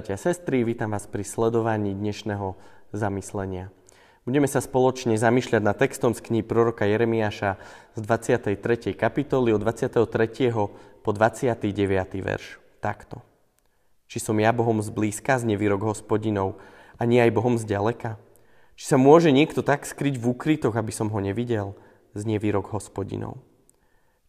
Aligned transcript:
Bratia 0.00 0.16
a 0.16 0.24
sestry, 0.32 0.64
vítam 0.64 0.96
vás 0.96 1.04
pri 1.04 1.20
sledovaní 1.20 1.92
dnešného 1.92 2.56
zamyslenia. 2.88 3.68
Budeme 4.24 4.48
sa 4.48 4.64
spoločne 4.64 5.12
zamýšľať 5.20 5.60
nad 5.60 5.76
textom 5.76 6.16
z 6.16 6.24
knihy 6.24 6.40
proroka 6.40 6.88
Jeremiáša 6.88 7.60
z 7.92 8.08
23. 8.08 8.96
kapitoly 8.96 9.52
od 9.52 9.60
23. 9.60 10.08
po 11.04 11.10
29. 11.12 12.16
verš. 12.16 12.56
Takto. 12.80 13.20
Či 14.08 14.24
som 14.24 14.40
ja 14.40 14.56
Bohom 14.56 14.80
zblízka, 14.80 15.36
znie 15.36 15.60
výrok 15.60 15.92
hospodinov, 15.92 16.56
a 16.96 17.04
nie 17.04 17.20
aj 17.20 17.36
Bohom 17.36 17.60
zďaleka? 17.60 18.16
Či 18.80 18.84
sa 18.88 18.96
môže 18.96 19.28
niekto 19.36 19.60
tak 19.60 19.84
skryť 19.84 20.16
v 20.16 20.32
úkrytoch, 20.32 20.80
aby 20.80 20.96
som 20.96 21.12
ho 21.12 21.20
nevidel? 21.20 21.76
Znie 22.16 22.40
výrok 22.40 22.72
hospodinov. 22.72 23.36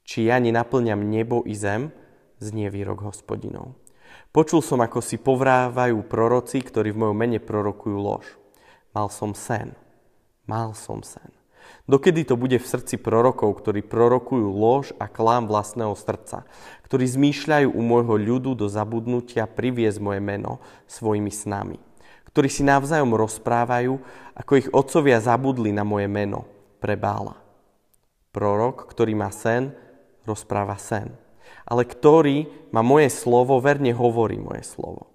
Či 0.04 0.28
ja 0.28 0.36
nenaplňam 0.36 1.00
nebo 1.00 1.48
i 1.48 1.56
zem? 1.56 1.96
Znie 2.44 2.68
výrok 2.68 3.08
hospodinov. 3.08 3.81
Počul 4.32 4.64
som, 4.64 4.80
ako 4.80 5.04
si 5.04 5.20
povrávajú 5.20 6.08
proroci, 6.08 6.64
ktorí 6.64 6.96
v 6.96 7.04
mojom 7.04 7.18
mene 7.20 7.44
prorokujú 7.44 8.00
lož. 8.00 8.24
Mal 8.96 9.12
som 9.12 9.36
sen. 9.36 9.76
Mal 10.48 10.72
som 10.72 11.04
sen. 11.04 11.28
Dokedy 11.84 12.24
to 12.24 12.40
bude 12.40 12.56
v 12.56 12.64
srdci 12.64 12.96
prorokov, 12.96 13.60
ktorí 13.60 13.84
prorokujú 13.84 14.48
lož 14.48 14.96
a 15.04 15.12
klám 15.12 15.52
vlastného 15.52 15.92
srdca, 16.00 16.48
ktorí 16.88 17.12
zmýšľajú 17.12 17.76
u 17.76 17.82
môjho 17.84 18.16
ľudu 18.16 18.56
do 18.56 18.72
zabudnutia 18.72 19.52
priviesť 19.52 20.00
moje 20.00 20.24
meno 20.24 20.64
svojimi 20.88 21.28
snami, 21.28 21.76
ktorí 22.32 22.48
si 22.48 22.64
navzájom 22.64 23.12
rozprávajú, 23.12 24.00
ako 24.40 24.52
ich 24.56 24.72
otcovia 24.72 25.20
zabudli 25.20 25.76
na 25.76 25.84
moje 25.84 26.08
meno, 26.08 26.48
pre. 26.80 26.96
Prorok, 28.32 28.88
ktorý 28.88 29.12
má 29.12 29.28
sen, 29.28 29.76
rozpráva 30.24 30.80
sen 30.80 31.21
ale 31.66 31.84
ktorý 31.86 32.50
má 32.74 32.82
moje 32.82 33.12
slovo, 33.14 33.62
verne 33.62 33.94
hovorí 33.94 34.38
moje 34.42 34.66
slovo. 34.66 35.12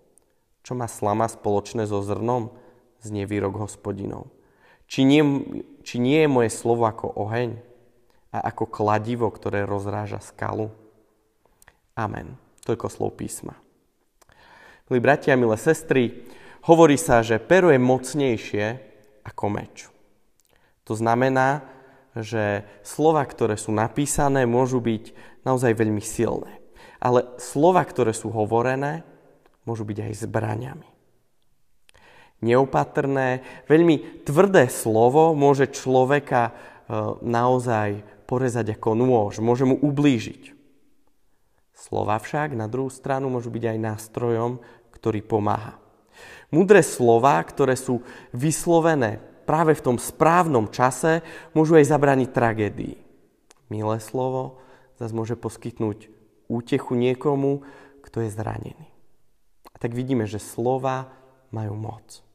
Čo 0.66 0.74
má 0.74 0.90
slama 0.90 1.30
spoločné 1.30 1.86
so 1.86 2.02
zrnom? 2.02 2.50
Znie 2.98 3.22
výrok 3.28 3.62
hospodinov. 3.62 4.34
Či 4.90 5.06
nie, 5.06 5.22
či 5.86 6.02
nie 6.02 6.26
je 6.26 6.30
moje 6.30 6.50
slovo 6.50 6.86
ako 6.86 7.10
oheň 7.18 7.58
a 8.34 8.50
ako 8.50 8.66
kladivo, 8.70 9.30
ktoré 9.30 9.62
rozráža 9.62 10.18
skalu? 10.22 10.70
Amen. 11.94 12.38
Toľko 12.66 12.86
slov 12.90 13.10
písma. 13.18 13.54
Milí 14.90 15.02
bratia, 15.02 15.38
milé 15.38 15.58
sestry, 15.58 16.26
hovorí 16.66 16.98
sa, 16.98 17.22
že 17.22 17.38
pero 17.42 17.70
je 17.70 17.78
mocnejšie 17.78 18.64
ako 19.26 19.44
meč. 19.50 19.90
To 20.86 20.94
znamená, 20.94 21.66
že 22.20 22.64
slova, 22.80 23.24
ktoré 23.28 23.60
sú 23.60 23.74
napísané, 23.76 24.48
môžu 24.48 24.80
byť 24.80 25.12
naozaj 25.44 25.72
veľmi 25.76 26.00
silné. 26.00 26.62
Ale 26.96 27.36
slova, 27.36 27.84
ktoré 27.84 28.16
sú 28.16 28.32
hovorené, 28.32 29.04
môžu 29.68 29.84
byť 29.84 29.98
aj 30.00 30.12
zbraniami. 30.24 30.88
Neopatrné, 32.44 33.40
veľmi 33.68 34.24
tvrdé 34.28 34.68
slovo 34.68 35.32
môže 35.32 35.72
človeka 35.72 36.52
e, 36.52 36.52
naozaj 37.24 38.04
porezať 38.28 38.76
ako 38.76 38.92
nôž, 38.92 39.40
môže 39.40 39.64
mu 39.64 39.76
ublížiť. 39.80 40.52
Slova 41.76 42.20
však 42.20 42.56
na 42.56 42.68
druhú 42.68 42.88
stranu 42.88 43.28
môžu 43.32 43.48
byť 43.52 43.64
aj 43.72 43.78
nástrojom, 43.78 44.52
ktorý 44.92 45.20
pomáha. 45.24 45.76
Mudré 46.48 46.80
slova, 46.80 47.40
ktoré 47.44 47.76
sú 47.76 48.00
vyslovené 48.32 49.20
práve 49.46 49.78
v 49.78 49.84
tom 49.86 49.96
správnom 49.96 50.68
čase 50.68 51.22
môžu 51.54 51.78
aj 51.78 51.86
zabraniť 51.86 52.28
tragédii. 52.34 52.96
Milé 53.70 53.96
slovo 54.02 54.60
zase 54.98 55.14
môže 55.14 55.38
poskytnúť 55.38 56.10
útechu 56.50 56.98
niekomu, 56.98 57.62
kto 58.02 58.26
je 58.26 58.30
zranený. 58.34 58.88
A 59.70 59.76
tak 59.78 59.94
vidíme, 59.94 60.26
že 60.26 60.42
slova 60.42 61.14
majú 61.54 61.78
moc. 61.78 62.26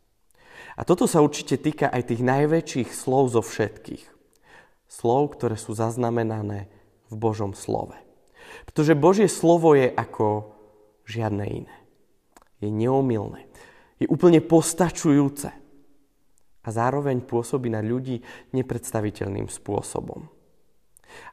A 0.79 0.87
toto 0.87 1.09
sa 1.09 1.19
určite 1.19 1.59
týka 1.59 1.91
aj 1.91 2.13
tých 2.13 2.21
najväčších 2.23 2.89
slov 2.95 3.35
zo 3.35 3.41
všetkých. 3.43 4.07
Slov, 4.87 5.35
ktoré 5.35 5.55
sú 5.55 5.75
zaznamenané 5.75 6.71
v 7.11 7.15
Božom 7.15 7.51
slove. 7.55 7.95
Pretože 8.67 8.99
Božie 8.99 9.27
slovo 9.31 9.75
je 9.75 9.87
ako 9.87 10.51
žiadne 11.07 11.45
iné. 11.47 11.75
Je 12.59 12.69
neomilné. 12.69 13.47
Je 13.97 14.07
úplne 14.11 14.43
postačujúce 14.43 15.60
a 16.61 16.69
zároveň 16.69 17.25
pôsobí 17.25 17.73
na 17.73 17.81
ľudí 17.81 18.21
nepredstaviteľným 18.53 19.49
spôsobom. 19.49 20.29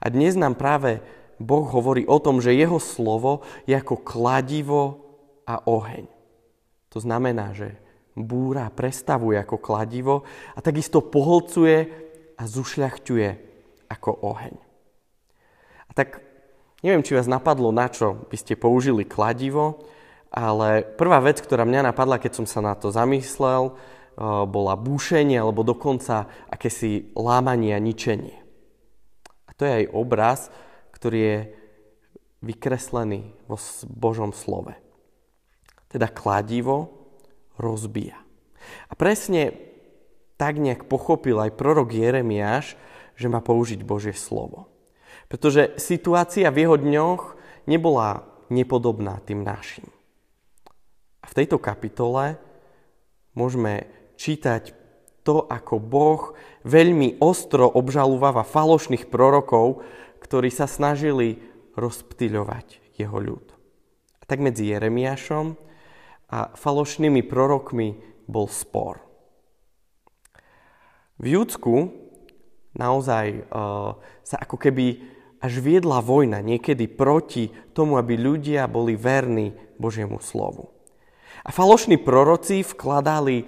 A 0.02 0.06
dnes 0.10 0.34
nám 0.34 0.58
práve 0.58 1.04
Boh 1.38 1.66
hovorí 1.70 2.02
o 2.08 2.18
tom, 2.18 2.42
že 2.42 2.56
jeho 2.56 2.82
slovo 2.82 3.46
je 3.68 3.76
ako 3.78 4.02
kladivo 4.02 4.82
a 5.46 5.62
oheň. 5.62 6.10
To 6.90 6.98
znamená, 6.98 7.54
že 7.54 7.78
búra 8.18 8.66
prestavuje 8.74 9.38
ako 9.38 9.62
kladivo 9.62 10.26
a 10.56 10.58
takisto 10.58 10.98
poholcuje 10.98 11.78
a 12.34 12.42
zušľachťuje 12.42 13.28
ako 13.86 14.10
oheň. 14.26 14.54
A 15.88 15.90
tak 15.94 16.20
neviem, 16.82 17.06
či 17.06 17.14
vás 17.14 17.30
napadlo, 17.30 17.70
na 17.70 17.86
čo 17.86 18.26
by 18.26 18.36
ste 18.36 18.58
použili 18.58 19.06
kladivo, 19.06 19.86
ale 20.28 20.84
prvá 20.84 21.22
vec, 21.24 21.40
ktorá 21.40 21.64
mňa 21.64 21.94
napadla, 21.94 22.20
keď 22.20 22.42
som 22.42 22.46
sa 22.46 22.60
na 22.60 22.76
to 22.76 22.92
zamyslel, 22.92 23.78
bola 24.18 24.74
búšenie 24.74 25.38
alebo 25.38 25.62
dokonca 25.62 26.26
akési 26.50 27.14
lámanie 27.14 27.70
a 27.70 27.78
ničenie. 27.78 28.34
A 29.46 29.54
to 29.54 29.62
je 29.62 29.72
aj 29.84 29.94
obraz, 29.94 30.50
ktorý 30.90 31.18
je 31.22 31.38
vykreslený 32.42 33.30
vo 33.46 33.54
Božom 33.86 34.34
slove. 34.34 34.74
Teda 35.86 36.10
kladivo 36.10 36.90
rozbíja. 37.54 38.18
A 38.90 38.92
presne 38.98 39.54
tak 40.38 40.58
nejak 40.58 40.90
pochopil 40.90 41.38
aj 41.38 41.54
prorok 41.54 41.94
Jeremiáš, 41.94 42.78
že 43.18 43.26
má 43.26 43.42
použiť 43.42 43.82
Božie 43.82 44.14
slovo. 44.14 44.70
Pretože 45.26 45.78
situácia 45.78 46.50
v 46.50 46.66
jeho 46.66 46.76
dňoch 46.78 47.22
nebola 47.66 48.26
nepodobná 48.50 49.18
tým 49.26 49.42
našim. 49.42 49.86
A 51.22 51.26
v 51.26 51.36
tejto 51.42 51.58
kapitole 51.58 52.38
môžeme 53.34 53.97
čítať 54.18 54.74
to, 55.22 55.46
ako 55.46 55.78
Boh 55.78 56.34
veľmi 56.66 57.22
ostro 57.22 57.70
obžalúvava 57.70 58.42
falošných 58.42 59.06
prorokov, 59.06 59.86
ktorí 60.18 60.50
sa 60.50 60.66
snažili 60.66 61.38
rozptýľovať 61.78 62.98
jeho 62.98 63.18
ľud. 63.22 63.46
A 64.18 64.24
tak 64.26 64.42
medzi 64.42 64.74
Jeremiášom 64.74 65.54
a 66.28 66.52
falošnými 66.52 67.22
prorokmi 67.24 67.96
bol 68.28 68.50
spor. 68.50 69.00
V 71.18 71.38
Júdsku 71.38 71.90
naozaj 72.76 73.26
uh, 73.48 73.96
sa 74.22 74.36
ako 74.38 74.56
keby 74.60 75.16
až 75.38 75.62
viedla 75.62 76.02
vojna 76.02 76.42
niekedy 76.42 76.90
proti 76.90 77.50
tomu, 77.72 77.96
aby 77.96 78.18
ľudia 78.18 78.66
boli 78.66 78.98
verní 78.98 79.54
Božiemu 79.78 80.18
slovu. 80.18 80.74
A 81.46 81.54
falošní 81.54 82.02
proroci 82.02 82.66
vkladali 82.66 83.46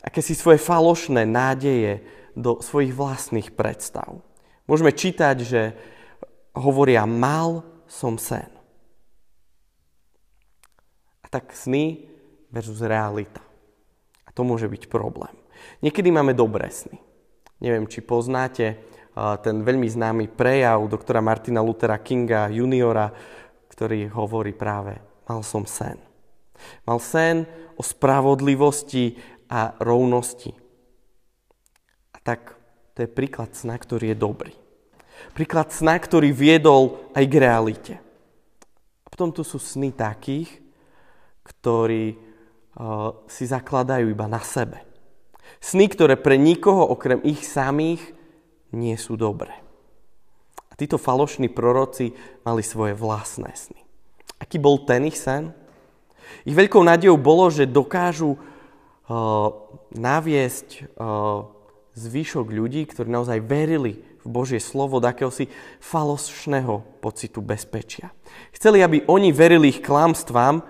akési 0.00 0.32
svoje 0.36 0.60
falošné 0.60 1.28
nádeje 1.28 2.04
do 2.32 2.60
svojich 2.64 2.96
vlastných 2.96 3.52
predstav. 3.52 4.20
Môžeme 4.64 4.94
čítať, 4.94 5.36
že 5.42 5.62
hovoria, 6.56 7.04
mal 7.04 7.66
som 7.90 8.16
sen. 8.16 8.48
A 11.20 11.26
tak 11.28 11.52
sny 11.52 12.06
versus 12.54 12.82
realita. 12.82 13.42
A 14.26 14.30
to 14.30 14.46
môže 14.46 14.70
byť 14.70 14.86
problém. 14.86 15.34
Niekedy 15.82 16.08
máme 16.14 16.32
dobré 16.32 16.70
sny. 16.70 16.96
Neviem, 17.60 17.84
či 17.90 18.00
poznáte 18.00 18.80
ten 19.44 19.60
veľmi 19.66 19.90
známy 19.90 20.32
prejav 20.32 20.86
doktora 20.86 21.18
Martina 21.20 21.60
Luthera 21.60 21.98
Kinga 21.98 22.48
juniora, 22.48 23.10
ktorý 23.68 24.08
hovorí 24.14 24.54
práve, 24.54 24.96
mal 25.26 25.42
som 25.42 25.66
sen. 25.66 25.98
Mal 26.86 27.02
sen 27.02 27.44
o 27.74 27.82
spravodlivosti 27.82 29.18
a 29.50 29.74
rovnosti. 29.82 30.54
A 32.14 32.18
tak 32.22 32.54
to 32.94 33.02
je 33.02 33.10
príklad 33.10 33.50
sna, 33.52 33.74
ktorý 33.74 34.14
je 34.14 34.16
dobrý. 34.16 34.54
Príklad 35.34 35.74
sna, 35.74 35.98
ktorý 35.98 36.30
viedol 36.30 37.10
aj 37.12 37.24
k 37.26 37.34
realite. 37.34 37.94
A 39.04 39.06
potom 39.10 39.34
tu 39.34 39.42
sú 39.42 39.58
sny 39.58 39.90
takých, 39.90 40.62
ktorí 41.42 42.14
uh, 42.14 43.18
si 43.26 43.44
zakladajú 43.44 44.06
iba 44.06 44.30
na 44.30 44.40
sebe. 44.40 44.86
Sny, 45.58 45.90
ktoré 45.90 46.14
pre 46.14 46.38
nikoho 46.38 46.86
okrem 46.86 47.18
ich 47.26 47.42
samých 47.42 48.00
nie 48.70 48.94
sú 48.94 49.18
dobré. 49.18 49.52
A 50.70 50.78
títo 50.78 50.96
falošní 50.96 51.50
proroci 51.50 52.14
mali 52.46 52.62
svoje 52.62 52.94
vlastné 52.94 53.50
sny. 53.50 53.82
Aký 54.40 54.56
bol 54.56 54.86
ten 54.86 55.10
ich 55.10 55.18
sen? 55.18 55.52
Ich 56.46 56.54
veľkou 56.56 56.80
nádejou 56.80 57.18
bolo, 57.18 57.50
že 57.50 57.68
dokážu 57.68 58.38
naviesť 59.90 60.86
zvyšok 61.98 62.46
ľudí, 62.46 62.86
ktorí 62.86 63.10
naozaj 63.10 63.42
verili 63.42 64.06
v 64.20 64.28
Božie 64.28 64.62
slovo 64.62 65.00
do 65.02 65.08
akéhosi 65.08 65.50
falošného 65.80 67.02
pocitu 67.02 67.42
bezpečia. 67.42 68.14
Chceli, 68.54 68.84
aby 68.84 69.02
oni 69.08 69.34
verili 69.34 69.74
ich 69.74 69.82
klamstvám, 69.82 70.62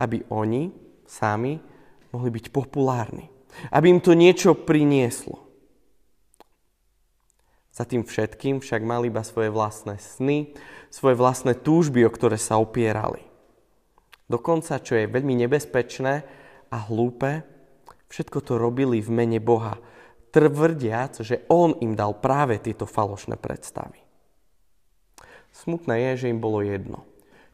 aby 0.00 0.24
oni 0.32 0.72
sami 1.04 1.60
mohli 2.14 2.30
byť 2.32 2.46
populárni. 2.48 3.28
Aby 3.68 3.92
im 3.92 4.00
to 4.00 4.16
niečo 4.16 4.56
prinieslo. 4.56 5.44
Za 7.72 7.84
tým 7.84 8.04
všetkým 8.04 8.60
však 8.60 8.80
mali 8.84 9.12
iba 9.12 9.20
svoje 9.24 9.52
vlastné 9.52 10.00
sny, 10.00 10.56
svoje 10.88 11.16
vlastné 11.16 11.56
túžby, 11.60 12.04
o 12.04 12.12
ktoré 12.12 12.40
sa 12.40 12.56
opierali. 12.56 13.20
Dokonca, 14.28 14.80
čo 14.80 14.96
je 14.96 15.10
veľmi 15.10 15.36
nebezpečné 15.44 16.24
a 16.72 16.76
hlúpe, 16.88 17.44
všetko 18.12 18.44
to 18.44 18.60
robili 18.60 19.00
v 19.00 19.08
mene 19.08 19.40
Boha, 19.40 19.80
tvrdiac, 20.32 21.24
že 21.24 21.48
On 21.48 21.72
im 21.80 21.96
dal 21.96 22.12
práve 22.20 22.60
tieto 22.60 22.84
falošné 22.84 23.40
predstavy. 23.40 24.00
Smutné 25.52 26.12
je, 26.12 26.28
že 26.28 26.30
im 26.32 26.40
bolo 26.40 26.60
jedno, 26.60 27.04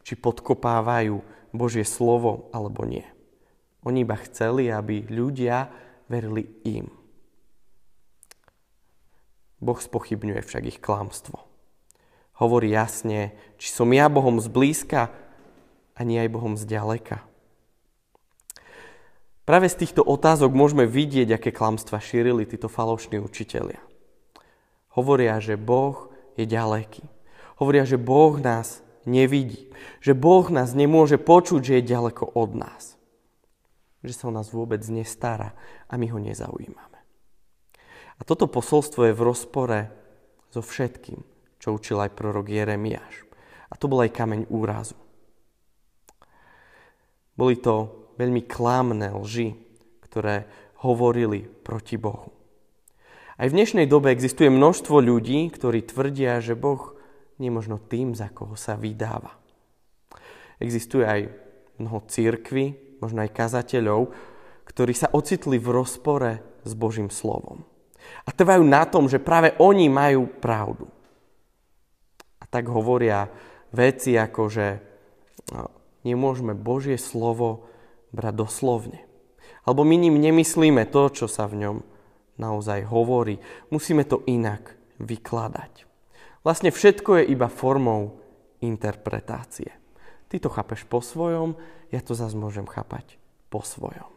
či 0.03 0.19
podkopávajú 0.19 1.23
Božie 1.55 1.87
slovo 1.87 2.51
alebo 2.51 2.83
nie. 2.83 3.07
Oni 3.87 4.03
iba 4.03 4.19
chceli, 4.19 4.71
aby 4.71 5.07
ľudia 5.07 5.71
verili 6.11 6.47
im. 6.67 6.91
Boh 9.59 9.79
spochybňuje 9.79 10.43
však 10.43 10.65
ich 10.71 10.79
klamstvo. 10.79 11.43
Hovorí 12.39 12.71
jasne, 12.71 13.35
či 13.59 13.75
som 13.75 13.91
ja 13.91 14.07
Bohom 14.07 14.39
zblízka 14.39 15.11
a 15.99 16.01
nie 16.07 16.23
aj 16.23 16.31
Bohom 16.31 16.55
zďaleka. 16.55 17.28
Práve 19.49 19.73
z 19.73 19.81
týchto 19.81 20.05
otázok 20.05 20.53
môžeme 20.53 20.85
vidieť, 20.85 21.41
aké 21.41 21.57
klamstva 21.57 22.05
šírili 22.05 22.45
títo 22.45 22.69
falošní 22.69 23.17
učitelia. 23.17 23.81
Hovoria, 24.93 25.41
že 25.41 25.57
Boh 25.57 26.13
je 26.37 26.45
ďaleký. 26.45 27.01
Hovoria, 27.57 27.89
že 27.89 27.97
Boh 27.97 28.37
nás 28.37 28.85
nevidí. 29.09 29.73
Že 30.05 30.13
Boh 30.21 30.45
nás 30.53 30.77
nemôže 30.77 31.17
počuť, 31.17 31.65
že 31.65 31.75
je 31.81 31.91
ďaleko 31.97 32.37
od 32.37 32.61
nás. 32.61 33.01
Že 34.05 34.13
sa 34.13 34.25
o 34.29 34.37
nás 34.37 34.53
vôbec 34.53 34.85
nestará 34.85 35.57
a 35.89 35.97
my 35.97 36.13
ho 36.13 36.21
nezaujímame. 36.21 37.01
A 38.21 38.29
toto 38.29 38.53
posolstvo 38.53 39.09
je 39.09 39.17
v 39.17 39.25
rozpore 39.25 39.81
so 40.53 40.61
všetkým, 40.61 41.25
čo 41.57 41.73
učil 41.73 41.97
aj 42.05 42.13
prorok 42.13 42.53
Jeremiáš. 42.53 43.25
A 43.73 43.81
to 43.81 43.89
bol 43.89 44.05
aj 44.05 44.13
kameň 44.13 44.45
úrazu. 44.53 45.01
Boli 47.33 47.57
to 47.57 47.98
veľmi 48.19 48.43
klamné 48.45 49.15
lži, 49.15 49.55
ktoré 50.03 50.45
hovorili 50.83 51.47
proti 51.47 51.97
Bohu. 51.97 52.35
Aj 53.39 53.47
v 53.47 53.55
dnešnej 53.55 53.87
dobe 53.87 54.11
existuje 54.11 54.51
množstvo 54.51 54.99
ľudí, 54.99 55.47
ktorí 55.55 55.87
tvrdia, 55.87 56.43
že 56.43 56.59
Boh 56.59 56.99
nie 57.39 57.55
možno 57.55 57.79
tým, 57.79 58.19
za 58.19 58.35
koho 58.35 58.59
sa 58.59 58.75
vydáva. 58.75 59.39
Existuje 60.59 61.07
aj 61.07 61.21
mnoho 61.79 62.03
církvy, 62.11 62.99
možno 62.99 63.23
aj 63.23 63.31
kazateľov, 63.31 64.11
ktorí 64.67 64.91
sa 64.91 65.15
ocitli 65.15 65.63
v 65.63 65.71
rozpore 65.71 66.43
s 66.67 66.75
Božím 66.75 67.15
slovom 67.15 67.63
a 68.25 68.31
trvajú 68.33 68.65
na 68.65 68.85
tom, 68.89 69.09
že 69.09 69.23
práve 69.23 69.57
oni 69.61 69.89
majú 69.89 70.29
pravdu. 70.29 70.87
A 72.41 72.45
tak 72.49 72.69
hovoria 72.69 73.29
veci 73.73 74.17
ako, 74.17 74.43
že 74.49 74.67
no, 75.53 75.69
nemôžeme 76.05 76.57
Božie 76.57 76.97
slovo 76.97 77.69
brať 78.13 78.35
doslovne. 78.35 79.01
Alebo 79.69 79.85
my 79.85 79.97
ním 80.01 80.17
nemyslíme 80.17 80.89
to, 80.89 81.13
čo 81.13 81.27
sa 81.29 81.45
v 81.45 81.61
ňom 81.65 81.77
naozaj 82.41 82.89
hovorí. 82.89 83.37
Musíme 83.69 84.07
to 84.09 84.25
inak 84.25 84.79
vykladať. 85.03 85.85
Vlastne 86.47 86.73
všetko 86.73 87.21
je 87.21 87.25
iba 87.35 87.51
formou 87.51 88.23
interpretácie. 88.65 89.69
Ty 90.29 90.37
to 90.41 90.49
chápeš 90.49 90.85
po 90.89 91.01
svojom, 91.05 91.57
ja 91.89 92.01
to 92.01 92.13
zase 92.13 92.37
môžem 92.37 92.65
chápať 92.65 93.17
po 93.49 93.65
svojom. 93.65 94.09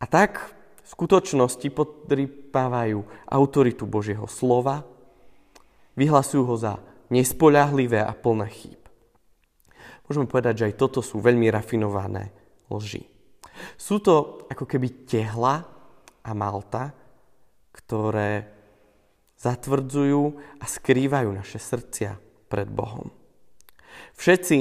A 0.00 0.04
tak 0.08 0.56
skutočnosti 0.90 1.68
podrýpávajú 1.70 3.04
autoritu 3.30 3.84
Božieho 3.86 4.26
slova, 4.26 4.82
vyhlasujú 5.94 6.42
ho 6.42 6.56
za 6.58 6.82
nespoľahlivé 7.12 8.02
a 8.02 8.10
plné 8.10 8.48
chýb. 8.50 8.79
Môžeme 10.10 10.26
povedať, 10.26 10.54
že 10.58 10.66
aj 10.74 10.74
toto 10.74 11.06
sú 11.06 11.22
veľmi 11.22 11.46
rafinované 11.54 12.34
lži. 12.66 13.06
Sú 13.78 14.02
to 14.02 14.42
ako 14.50 14.66
keby 14.66 15.06
tehla 15.06 15.62
a 16.26 16.30
malta, 16.34 16.90
ktoré 17.70 18.50
zatvrdzujú 19.38 20.22
a 20.58 20.64
skrývajú 20.66 21.30
naše 21.30 21.62
srdcia 21.62 22.18
pred 22.50 22.66
Bohom. 22.66 23.14
Všetci 24.18 24.58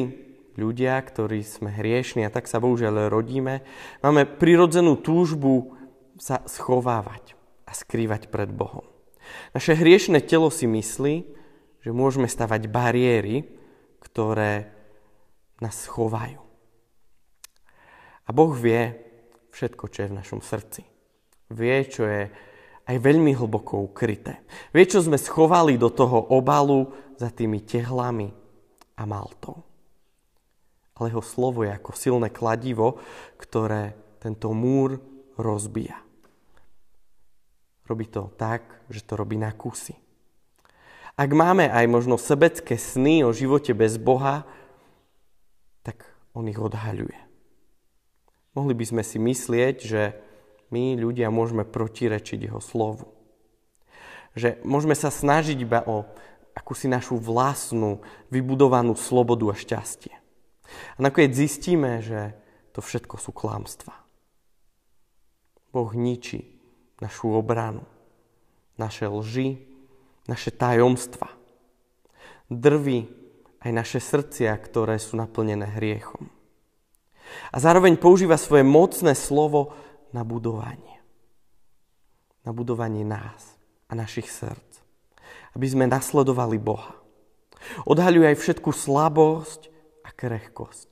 ľudia, 0.54 1.02
ktorí 1.02 1.42
sme 1.42 1.74
hriešni 1.74 2.30
a 2.30 2.30
tak 2.30 2.46
sa 2.46 2.62
bohužiaľ 2.62 3.10
rodíme, 3.10 3.66
máme 4.06 4.30
prirodzenú 4.30 5.02
túžbu 5.02 5.74
sa 6.22 6.46
schovávať 6.46 7.34
a 7.66 7.74
skrývať 7.74 8.30
pred 8.30 8.54
Bohom. 8.54 8.86
Naše 9.58 9.74
hriešne 9.74 10.22
telo 10.22 10.54
si 10.54 10.70
myslí, 10.70 11.16
že 11.82 11.90
môžeme 11.90 12.30
stavať 12.30 12.70
bariéry, 12.70 13.50
ktoré 14.04 14.79
nás 15.64 15.76
schovajú. 15.88 16.40
A 18.26 18.30
Boh 18.30 18.54
vie 18.54 18.94
všetko, 19.50 19.90
čo 19.90 20.06
je 20.06 20.12
v 20.14 20.18
našom 20.22 20.40
srdci. 20.40 20.86
Vie, 21.50 21.78
čo 21.90 22.06
je 22.06 22.30
aj 22.90 22.98
veľmi 22.98 23.34
hlboko 23.34 23.90
ukryté. 23.90 24.46
Vie, 24.70 24.86
čo 24.86 25.02
sme 25.02 25.18
schovali 25.18 25.78
do 25.78 25.90
toho 25.90 26.30
obalu 26.34 26.90
za 27.18 27.34
tými 27.34 27.66
tehlami 27.66 28.30
a 28.98 29.04
maltou. 29.10 29.66
Ale 30.98 31.10
jeho 31.10 31.24
slovo 31.26 31.66
je 31.66 31.72
ako 31.74 31.92
silné 31.96 32.30
kladivo, 32.30 33.02
ktoré 33.40 33.98
tento 34.20 34.52
múr 34.54 35.00
rozbíja. 35.40 35.98
Robí 37.90 38.06
to 38.06 38.30
tak, 38.38 38.86
že 38.92 39.02
to 39.02 39.18
robí 39.18 39.40
na 39.40 39.50
kusy. 39.56 39.98
Ak 41.20 41.30
máme 41.34 41.68
aj 41.68 41.86
možno 41.90 42.16
sebecké 42.16 42.78
sny 42.78 43.26
o 43.26 43.34
živote 43.34 43.74
bez 43.74 43.98
Boha, 44.00 44.46
tak 45.84 46.06
on 46.36 46.48
ich 46.48 46.60
odhaľuje. 46.60 47.18
Mohli 48.58 48.74
by 48.76 48.86
sme 48.86 49.04
si 49.06 49.18
myslieť, 49.22 49.76
že 49.80 50.02
my 50.70 50.98
ľudia 50.98 51.34
môžeme 51.34 51.66
protirečiť 51.66 52.50
jeho 52.50 52.62
slovu. 52.62 53.10
Že 54.38 54.62
môžeme 54.62 54.94
sa 54.94 55.10
snažiť 55.10 55.58
iba 55.58 55.82
o 55.86 56.06
akúsi 56.54 56.86
našu 56.86 57.18
vlastnú, 57.18 58.04
vybudovanú 58.30 58.94
slobodu 58.94 59.54
a 59.54 59.56
šťastie. 59.58 60.14
A 60.96 61.00
nakoniec 61.02 61.34
zistíme, 61.34 62.04
že 62.06 62.38
to 62.76 62.84
všetko 62.84 63.18
sú 63.18 63.34
klamstva. 63.34 63.96
Boh 65.74 65.90
ničí 65.94 66.60
našu 67.02 67.34
obranu, 67.34 67.86
naše 68.78 69.10
lži, 69.10 69.62
naše 70.30 70.54
tajomstva. 70.54 71.30
Drví 72.50 73.19
aj 73.60 73.72
naše 73.72 74.00
srdcia, 74.00 74.52
ktoré 74.56 74.96
sú 75.00 75.20
naplnené 75.20 75.76
hriechom. 75.80 76.32
A 77.54 77.58
zároveň 77.62 78.00
používa 78.00 78.40
svoje 78.40 78.66
mocné 78.66 79.14
slovo 79.14 79.76
na 80.16 80.26
budovanie. 80.26 80.98
Na 82.42 82.56
budovanie 82.56 83.06
nás 83.06 83.60
a 83.92 83.94
našich 83.94 84.32
srdc. 84.32 84.82
Aby 85.54 85.68
sme 85.70 85.86
nasledovali 85.86 86.58
Boha. 86.58 86.98
Odhaľuje 87.86 88.34
aj 88.34 88.38
všetku 88.40 88.72
slabosť 88.72 89.68
a 90.08 90.10
krehkosť, 90.16 90.90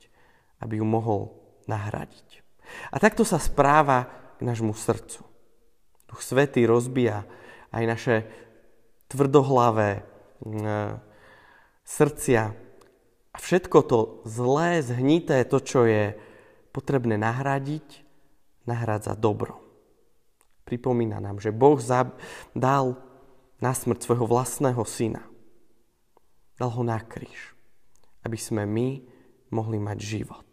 aby 0.62 0.78
ju 0.78 0.86
mohol 0.86 1.32
nahradiť. 1.66 2.44
A 2.92 3.00
takto 3.00 3.24
sa 3.24 3.40
správa 3.40 4.06
k 4.36 4.44
nášmu 4.44 4.76
srdcu. 4.76 5.24
Duch 6.08 6.20
Svetý 6.20 6.68
rozbíja 6.68 7.24
aj 7.72 7.84
naše 7.84 8.16
tvrdohlavé 9.08 10.04
srdcia 11.88 12.52
a 13.32 13.36
všetko 13.40 13.78
to 13.88 13.98
zlé, 14.28 14.84
zhnité, 14.84 15.40
to, 15.48 15.64
čo 15.64 15.88
je 15.88 16.12
potrebné 16.76 17.16
nahradiť, 17.16 18.04
nahrádza 18.68 19.16
dobro. 19.16 19.64
Pripomína 20.68 21.16
nám, 21.16 21.40
že 21.40 21.48
Boh 21.48 21.80
dal 22.52 23.00
na 23.64 23.72
smrť 23.72 24.04
svojho 24.04 24.28
vlastného 24.28 24.84
syna. 24.84 25.24
Dal 26.60 26.68
ho 26.76 26.84
na 26.84 27.00
kríž, 27.00 27.56
aby 28.28 28.36
sme 28.36 28.68
my 28.68 29.00
mohli 29.48 29.80
mať 29.80 29.98
život. 30.04 30.44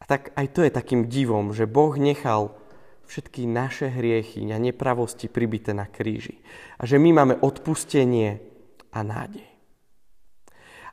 A 0.00 0.08
tak 0.08 0.32
aj 0.38 0.46
to 0.56 0.64
je 0.64 0.72
takým 0.72 1.10
divom, 1.10 1.52
že 1.52 1.68
Boh 1.68 1.92
nechal 2.00 2.56
všetky 3.04 3.44
naše 3.44 3.92
hriechy 3.92 4.46
a 4.48 4.56
nepravosti 4.56 5.28
pribité 5.28 5.76
na 5.76 5.84
kríži. 5.84 6.40
A 6.80 6.88
že 6.88 6.96
my 6.96 7.12
máme 7.12 7.34
odpustenie 7.44 8.47
a 8.92 9.00
nádej. 9.04 9.48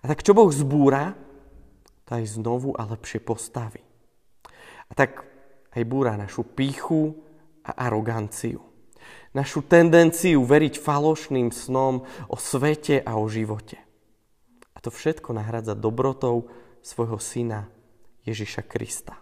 A 0.02 0.12
tak 0.12 0.22
čo 0.22 0.38
Boh 0.38 0.54
zbúra, 0.54 1.18
to 2.06 2.12
aj 2.14 2.38
znovu 2.38 2.78
a 2.78 2.86
lepšie 2.86 3.18
postaví. 3.26 3.82
A 4.86 4.92
tak 4.94 5.26
aj 5.74 5.84
búra 5.90 6.14
našu 6.14 6.46
píchu 6.46 7.18
a 7.66 7.90
aroganciu. 7.90 8.62
Našu 9.34 9.66
tendenciu 9.66 10.46
veriť 10.46 10.80
falošným 10.80 11.50
snom 11.52 12.06
o 12.30 12.38
svete 12.38 13.02
a 13.02 13.18
o 13.18 13.26
živote. 13.28 13.82
A 14.72 14.78
to 14.80 14.94
všetko 14.94 15.36
nahradza 15.36 15.76
dobrotou 15.76 16.48
svojho 16.86 17.20
syna 17.20 17.68
Ježiša 18.24 18.64
Krista. 18.70 19.18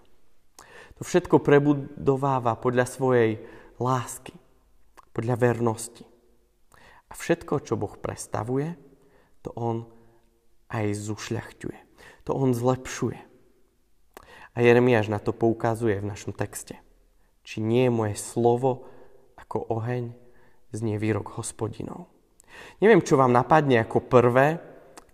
To 0.99 1.01
všetko 1.01 1.41
prebudováva 1.41 2.53
podľa 2.59 2.85
svojej 2.85 3.31
lásky, 3.81 4.35
podľa 5.09 5.35
vernosti. 5.39 6.05
A 7.13 7.17
všetko, 7.17 7.61
čo 7.61 7.77
Boh 7.77 7.93
prestavuje, 7.93 8.73
to 9.45 9.53
On 9.53 9.85
aj 10.73 10.97
zušľachťuje. 10.97 11.79
To 12.25 12.33
On 12.33 12.57
zlepšuje. 12.57 13.19
A 14.53 14.57
Jeremiáš 14.57 15.13
na 15.13 15.21
to 15.21 15.29
poukazuje 15.29 16.01
v 16.01 16.09
našom 16.09 16.33
texte. 16.33 16.81
Či 17.45 17.61
nie 17.61 17.85
je 17.85 17.93
moje 17.93 18.15
slovo 18.17 18.89
ako 19.37 19.69
oheň, 19.69 20.17
znie 20.73 20.97
výrok 20.97 21.37
hospodinov. 21.37 22.09
Neviem, 22.81 23.05
čo 23.05 23.17
vám 23.17 23.33
napadne 23.33 23.81
ako 23.81 24.09
prvé, 24.09 24.57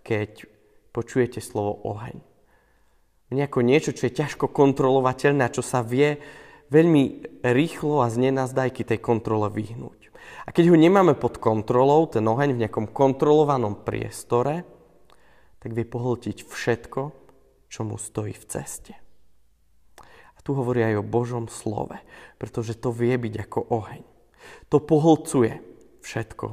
keď 0.08 0.48
počujete 0.96 1.44
slovo 1.44 1.84
oheň. 1.84 2.20
Nejako 3.30 3.60
niečo, 3.62 3.92
čo 3.94 4.10
je 4.10 4.18
ťažko 4.18 4.50
kontrolovateľné 4.50 5.46
a 5.46 5.54
čo 5.54 5.62
sa 5.62 5.86
vie 5.86 6.18
veľmi 6.74 7.04
rýchlo 7.46 8.02
a 8.02 8.10
z 8.10 8.30
nenazdajky 8.30 8.88
tej 8.88 9.00
kontrole 9.04 9.52
vyhnúť. 9.54 9.99
A 10.46 10.50
keď 10.50 10.74
ho 10.74 10.78
nemáme 10.78 11.14
pod 11.14 11.38
kontrolou, 11.38 12.10
ten 12.10 12.26
oheň 12.26 12.58
v 12.58 12.62
nejakom 12.66 12.90
kontrolovanom 12.90 13.86
priestore, 13.86 14.66
tak 15.60 15.76
vie 15.76 15.86
pohltiť 15.86 16.48
všetko, 16.48 17.02
čo 17.70 17.82
mu 17.86 18.00
stojí 18.00 18.34
v 18.34 18.46
ceste. 18.50 18.94
A 20.36 20.40
tu 20.42 20.56
hovorí 20.56 20.82
aj 20.82 21.04
o 21.04 21.06
Božom 21.06 21.52
slove, 21.52 22.00
pretože 22.40 22.80
to 22.80 22.96
vie 22.96 23.14
byť 23.20 23.34
ako 23.46 23.60
oheň. 23.70 24.04
To 24.72 24.80
pohlcuje 24.80 25.60
všetko. 26.00 26.48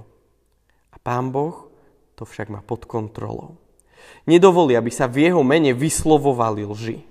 A 0.92 0.96
Pán 0.98 1.30
Boh 1.30 1.70
to 2.18 2.26
však 2.26 2.50
má 2.50 2.60
pod 2.64 2.88
kontrolou. 2.88 3.60
Nedovolí, 4.26 4.74
aby 4.74 4.90
sa 4.90 5.06
v 5.06 5.30
jeho 5.30 5.42
mene 5.46 5.70
vyslovovali 5.76 6.66
lži. 6.66 7.06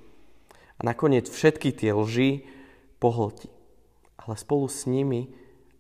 A 0.76 0.82
nakoniec 0.84 1.32
všetky 1.32 1.72
tie 1.72 1.96
lži 1.96 2.44
pohltí. 3.00 3.48
Ale 4.20 4.36
spolu 4.36 4.68
s 4.68 4.84
nimi 4.90 5.32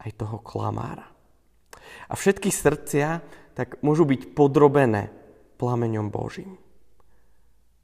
aj 0.05 0.12
toho 0.13 0.38
klamára. 0.39 1.09
A 2.05 2.13
všetky 2.13 2.53
srdcia 2.53 3.25
tak 3.57 3.81
môžu 3.81 4.05
byť 4.05 4.38
podrobené 4.38 5.09
plameňom 5.57 6.13
Božím. 6.13 6.62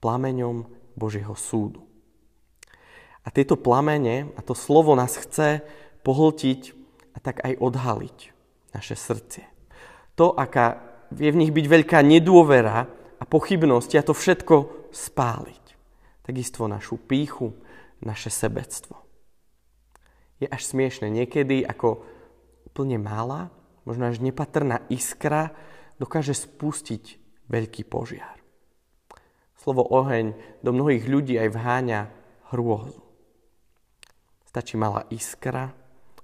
Plameňom 0.04 0.70
Božieho 0.94 1.34
súdu. 1.34 1.82
A 3.22 3.30
tieto 3.30 3.58
plamene 3.58 4.34
a 4.38 4.42
to 4.42 4.58
slovo 4.58 4.98
nás 4.98 5.18
chce 5.18 5.62
pohltiť 6.02 6.62
a 7.14 7.18
tak 7.22 7.42
aj 7.46 7.54
odhaliť 7.62 8.18
naše 8.74 8.98
srdcie. 8.98 9.46
To, 10.18 10.34
aká 10.34 10.82
je 11.14 11.30
v 11.30 11.40
nich 11.40 11.54
byť 11.54 11.66
veľká 11.68 12.00
nedôvera 12.02 12.88
a 13.22 13.24
pochybnosti 13.24 14.00
a 14.00 14.06
to 14.06 14.16
všetko 14.16 14.90
spáliť. 14.90 15.66
Takisto 16.26 16.66
našu 16.66 16.98
píchu, 16.98 17.54
naše 18.02 18.34
sebectvo. 18.34 18.98
Je 20.42 20.50
až 20.50 20.62
smiešne 20.66 21.14
niekedy, 21.14 21.62
ako 21.62 22.02
úplne 22.66 22.98
malá, 22.98 23.54
možno 23.86 24.10
až 24.10 24.18
nepatrná 24.18 24.82
iskra 24.90 25.54
dokáže 26.02 26.34
spustiť 26.34 27.22
veľký 27.46 27.86
požiar. 27.86 28.42
Slovo 29.62 29.86
oheň 29.86 30.34
do 30.66 30.74
mnohých 30.74 31.06
ľudí 31.06 31.38
aj 31.38 31.50
vháňa 31.54 32.02
hrôzu. 32.50 33.06
Stačí 34.50 34.74
malá 34.82 35.06
iskra 35.14 35.70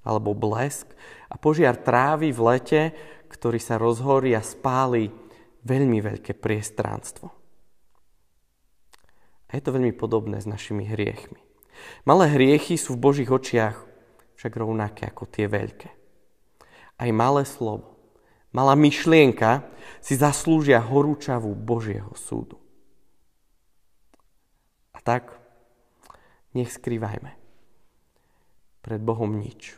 alebo 0.01 0.33
blesk 0.33 0.89
a 1.29 1.37
požiar 1.37 1.77
trávy 1.77 2.33
v 2.33 2.39
lete, 2.41 2.81
ktorý 3.29 3.61
sa 3.61 3.77
rozhorí 3.77 4.33
a 4.33 4.41
spáli 4.41 5.13
veľmi 5.67 5.99
veľké 6.01 6.33
priestranstvo. 6.33 7.27
A 9.47 9.51
je 9.55 9.61
to 9.63 9.75
veľmi 9.75 9.93
podobné 9.93 10.41
s 10.41 10.47
našimi 10.47 10.87
hriechmi. 10.87 11.39
Malé 12.03 12.33
hriechy 12.33 12.75
sú 12.75 12.97
v 12.97 13.03
Božích 13.11 13.29
očiach 13.29 13.96
však 14.37 14.53
rovnaké 14.53 15.09
ako 15.09 15.25
tie 15.27 15.49
veľké. 15.49 15.89
Aj 16.97 17.09
malé 17.13 17.43
slovo, 17.43 17.97
malá 18.53 18.77
myšlienka 18.77 19.65
si 19.99 20.17
zaslúžia 20.17 20.81
horúčavú 20.81 21.53
Božieho 21.57 22.13
súdu. 22.13 22.61
A 24.93 25.01
tak 25.01 25.33
nech 26.53 26.73
skrývajme 26.73 27.37
pred 28.81 29.01
Bohom 29.03 29.35
nič. 29.35 29.77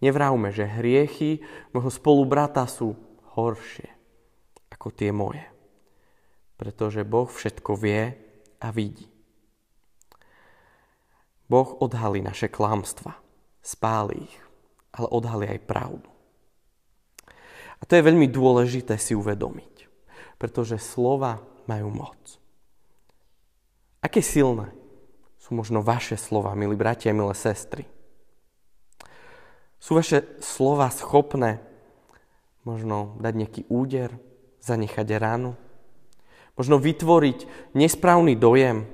Nevravme, 0.00 0.48
že 0.48 0.64
hriechy 0.64 1.44
môjho 1.76 1.92
spolubrata 1.92 2.64
sú 2.64 2.96
horšie 3.36 3.92
ako 4.72 4.88
tie 4.96 5.12
moje. 5.12 5.44
Pretože 6.56 7.04
Boh 7.04 7.28
všetko 7.28 7.76
vie 7.76 8.16
a 8.64 8.68
vidí. 8.72 9.04
Boh 11.50 11.76
odhalí 11.84 12.24
naše 12.24 12.48
klamstva, 12.48 13.20
spáli 13.60 14.26
ich, 14.26 14.36
ale 14.92 15.06
odhalí 15.08 15.46
aj 15.46 15.66
pravdu. 15.68 16.08
A 17.80 17.82
to 17.88 17.96
je 17.96 18.06
veľmi 18.06 18.28
dôležité 18.28 19.00
si 19.00 19.16
uvedomiť, 19.16 19.88
pretože 20.36 20.76
slova 20.76 21.40
majú 21.64 21.88
moc. 21.88 22.20
Aké 24.00 24.20
silné 24.20 24.72
sú 25.40 25.56
možno 25.56 25.80
vaše 25.80 26.16
slova, 26.16 26.56
milí 26.56 26.76
bratia 26.76 27.12
milé 27.16 27.32
sestry? 27.36 27.88
Sú 29.80 29.96
vaše 29.96 30.24
slova 30.44 30.92
schopné 30.92 31.64
možno 32.68 33.16
dať 33.16 33.32
nejaký 33.32 33.62
úder, 33.72 34.12
zanechať 34.60 35.08
ránu. 35.16 35.56
Možno 36.56 36.76
vytvoriť 36.76 37.72
nesprávny 37.72 38.36
dojem. 38.36 38.84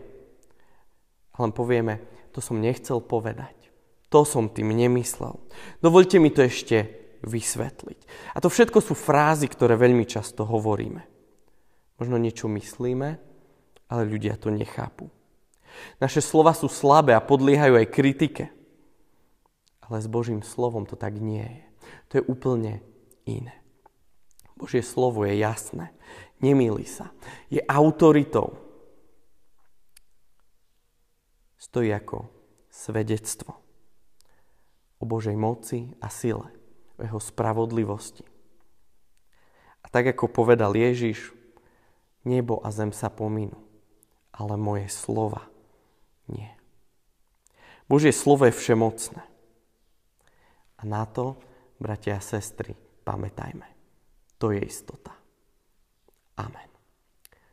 Ale 1.34 1.50
povieme, 1.50 1.98
to 2.30 2.38
som 2.38 2.62
nechcel 2.62 3.02
povedať. 3.02 3.65
To 4.10 4.22
som 4.22 4.46
tým 4.46 4.70
nemyslel. 4.70 5.34
Dovolte 5.82 6.22
mi 6.22 6.30
to 6.30 6.46
ešte 6.46 7.06
vysvetliť. 7.26 8.00
A 8.34 8.38
to 8.38 8.46
všetko 8.46 8.78
sú 8.78 8.94
frázy, 8.94 9.50
ktoré 9.50 9.74
veľmi 9.74 10.06
často 10.06 10.46
hovoríme. 10.46 11.02
Možno 11.98 12.16
niečo 12.20 12.46
myslíme, 12.46 13.18
ale 13.90 14.02
ľudia 14.06 14.38
to 14.38 14.54
nechápu. 14.54 15.10
Naše 15.98 16.22
slova 16.22 16.54
sú 16.54 16.70
slabé 16.70 17.18
a 17.18 17.24
podliehajú 17.24 17.74
aj 17.76 17.92
kritike. 17.92 18.44
Ale 19.82 19.98
s 19.98 20.06
Božím 20.06 20.42
slovom 20.42 20.86
to 20.86 20.94
tak 20.94 21.18
nie 21.18 21.42
je. 21.44 21.64
To 22.10 22.12
je 22.18 22.22
úplne 22.30 22.82
iné. 23.26 23.54
Božie 24.56 24.80
slovo 24.80 25.26
je 25.26 25.36
jasné. 25.36 25.92
Nemýli 26.38 26.86
sa. 26.86 27.12
Je 27.50 27.60
autoritou. 27.66 28.56
Stojí 31.58 31.90
ako 31.92 32.30
svedectvo 32.70 33.65
o 34.98 35.04
Božej 35.04 35.36
moci 35.36 35.92
a 36.00 36.08
sile, 36.08 36.48
o 36.96 37.00
jeho 37.04 37.20
spravodlivosti. 37.20 38.24
A 39.84 39.86
tak 39.92 40.10
ako 40.10 40.32
povedal 40.32 40.74
Ježiš, 40.74 41.30
nebo 42.26 42.58
a 42.66 42.74
zem 42.74 42.90
sa 42.90 43.06
pominú, 43.06 43.56
ale 44.34 44.58
moje 44.58 44.90
slova 44.90 45.46
nie. 46.26 46.50
Božie 47.86 48.10
slovo 48.10 48.50
je 48.50 48.58
všemocné. 48.58 49.22
A 50.76 50.82
na 50.82 51.06
to, 51.06 51.38
bratia 51.78 52.18
a 52.18 52.24
sestry, 52.24 52.74
pamätajme. 53.06 53.64
To 54.42 54.50
je 54.50 54.60
istota. 54.60 55.14
Amen. 56.36 56.68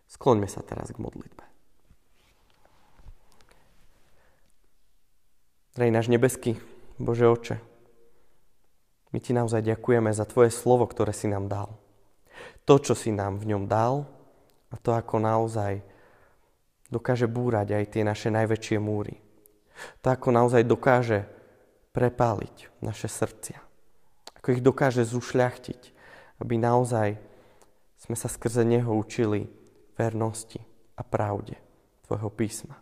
Skloňme 0.10 0.50
sa 0.50 0.66
teraz 0.66 0.90
k 0.90 1.00
modlitbe. 1.00 1.46
Drahý 5.74 5.90
náš 5.90 6.10
nebeský 6.10 6.58
Bože 7.04 7.28
oče, 7.28 7.58
my 9.14 9.20
ti 9.20 9.36
naozaj 9.36 9.62
ďakujeme 9.62 10.10
za 10.10 10.26
tvoje 10.26 10.50
slovo, 10.50 10.88
ktoré 10.88 11.14
si 11.14 11.30
nám 11.30 11.52
dal. 11.52 11.70
To, 12.66 12.80
čo 12.80 12.96
si 12.96 13.14
nám 13.14 13.38
v 13.38 13.54
ňom 13.54 13.70
dal 13.70 14.08
a 14.72 14.76
to, 14.80 14.96
ako 14.96 15.22
naozaj 15.22 15.84
dokáže 16.90 17.30
búrať 17.30 17.78
aj 17.78 17.86
tie 17.94 18.04
naše 18.08 18.34
najväčšie 18.34 18.78
múry. 18.82 19.20
To, 20.02 20.16
ako 20.16 20.34
naozaj 20.34 20.66
dokáže 20.66 21.30
prepáliť 21.94 22.74
naše 22.82 23.06
srdcia. 23.06 23.60
Ako 24.42 24.58
ich 24.58 24.66
dokáže 24.66 25.06
zušľachtiť 25.06 25.94
aby 26.44 26.60
naozaj 26.60 27.16
sme 27.96 28.20
sa 28.20 28.28
skrze 28.28 28.68
Neho 28.68 28.92
učili 28.92 29.48
vernosti 29.96 30.60
a 31.00 31.08
pravde 31.08 31.56
Tvojho 32.04 32.28
písma. 32.36 32.76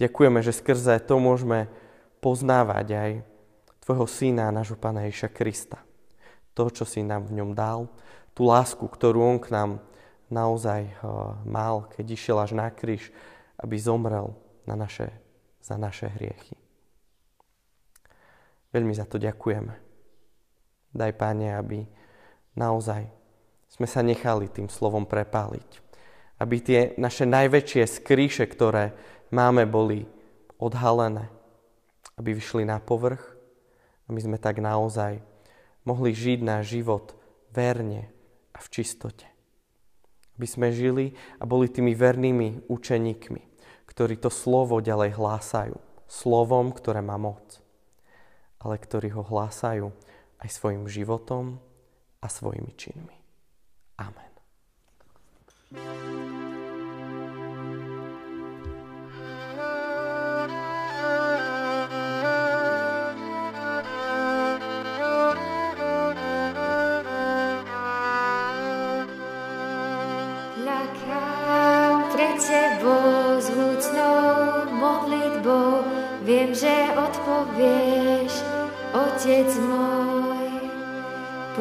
Ďakujeme, 0.00 0.40
že 0.40 0.56
skrze 0.56 0.96
to 1.04 1.20
môžeme 1.20 1.68
poznávať 2.22 2.86
aj 2.94 3.10
Tvojho 3.82 4.06
Syna 4.06 4.54
nášho 4.54 4.78
Pána 4.78 5.02
Ježa 5.10 5.26
Krista. 5.26 5.82
To, 6.54 6.70
čo 6.70 6.86
si 6.86 7.02
nám 7.02 7.26
v 7.26 7.42
ňom 7.42 7.50
dal, 7.50 7.90
tú 8.30 8.46
lásku, 8.46 8.86
ktorú 8.86 9.18
On 9.18 9.38
k 9.42 9.50
nám 9.50 9.82
naozaj 10.30 10.86
eh, 10.86 10.94
mal, 11.42 11.90
keď 11.90 12.06
išiel 12.14 12.38
až 12.38 12.54
na 12.54 12.70
kríž, 12.70 13.10
aby 13.58 13.74
zomrel 13.76 14.38
na 14.62 14.78
naše, 14.78 15.10
za 15.58 15.74
naše 15.74 16.06
hriechy. 16.14 16.54
Veľmi 18.70 18.94
za 18.94 19.04
to 19.04 19.18
ďakujeme. 19.18 19.74
Daj, 20.94 21.12
Páne, 21.18 21.58
aby 21.58 21.84
naozaj 22.54 23.04
sme 23.66 23.88
sa 23.88 24.00
nechali 24.00 24.46
tým 24.46 24.70
slovom 24.70 25.04
prepáliť. 25.04 25.82
aby 26.42 26.58
tie 26.58 26.80
naše 26.98 27.22
najväčšie 27.22 27.86
skríše, 27.86 28.50
ktoré 28.50 28.98
máme, 29.30 29.62
boli 29.62 30.10
odhalené, 30.58 31.30
aby 32.16 32.36
vyšli 32.36 32.66
na 32.68 32.82
povrch, 32.82 33.22
aby 34.08 34.20
sme 34.20 34.36
tak 34.36 34.60
naozaj 34.60 35.22
mohli 35.88 36.12
žiť 36.12 36.38
náš 36.44 36.78
život 36.78 37.16
verne 37.52 38.10
a 38.52 38.58
v 38.60 38.68
čistote. 38.68 39.26
Aby 40.36 40.46
sme 40.48 40.68
žili 40.72 41.12
a 41.40 41.44
boli 41.44 41.68
tými 41.68 41.92
vernými 41.92 42.68
učeníkmi, 42.68 43.42
ktorí 43.88 44.16
to 44.20 44.32
slovo 44.32 44.80
ďalej 44.80 45.16
hlásajú. 45.16 45.76
Slovom, 46.08 46.76
ktoré 46.76 47.00
má 47.00 47.16
moc. 47.16 47.60
Ale 48.60 48.76
ktorí 48.76 49.12
ho 49.16 49.24
hlásajú 49.24 49.90
aj 50.44 50.48
svojim 50.48 50.84
životom 50.88 51.56
a 52.20 52.26
svojimi 52.28 52.72
činmi. 52.76 53.16
Amen. 53.96 54.32
Viem, 55.72 56.11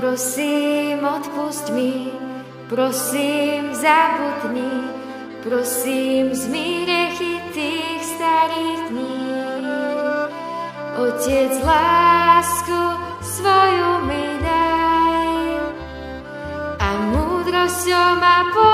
Prosím, 0.01 1.05
odpust 1.05 1.70
mi, 1.70 2.10
prosím, 2.70 3.70
zabudni, 3.70 4.89
prosím, 5.43 6.34
zmirechy 6.34 7.38
tých 7.53 8.01
starých 8.01 8.81
dní. 8.89 9.29
Otec, 11.05 11.53
lásku 11.62 12.81
svoju 13.22 14.10
mi 14.10 14.25
daj 14.41 15.29
a 16.81 16.89
múdrosťou 17.13 18.17
ma 18.17 18.50
požehnaj. 18.50 18.71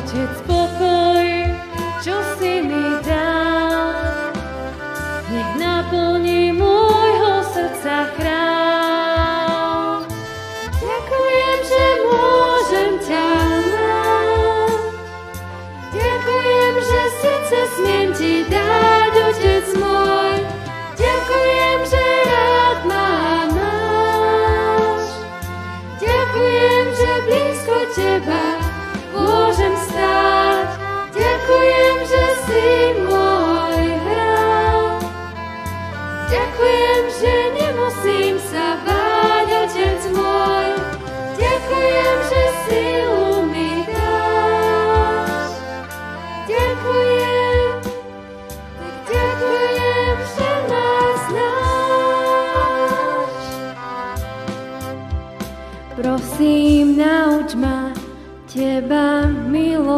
Otec, 0.00 0.32
pokoj, 0.46 0.59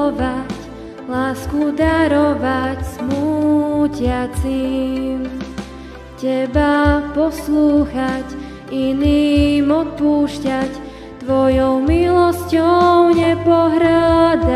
milovať, 0.02 0.50
lásku 1.06 1.70
darovať 1.78 2.82
smútiacim. 2.98 4.42
Teba 6.18 7.06
poslúchať, 7.14 8.26
iným 8.74 9.70
odpúšťať, 9.70 10.90
Tvojou 11.22 11.86
milosťou 11.86 13.14
nepohrádať. 13.14 14.50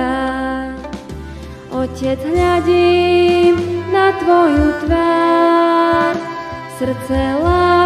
Otec, 1.71 2.19
hľadím 2.27 3.87
na 3.95 4.11
Tvoju 4.19 4.75
tvár, 4.83 6.19
srdce 6.75 7.39
láskou 7.39 7.86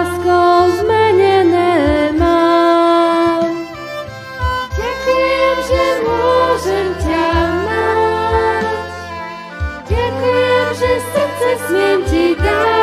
mať. 11.72 12.00
Ďakujem, 12.00 12.00
že 12.10 12.79